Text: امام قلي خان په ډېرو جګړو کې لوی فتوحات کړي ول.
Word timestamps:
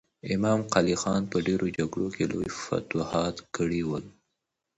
امام 0.35 0.59
قلي 0.73 0.95
خان 1.01 1.21
په 1.31 1.37
ډېرو 1.47 1.67
جګړو 1.77 2.07
کې 2.15 2.23
لوی 2.31 2.49
فتوحات 2.61 3.35
کړي 3.55 3.81
ول. 3.85 4.05